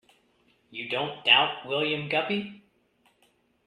[0.71, 2.63] You don't doubt William Guppy?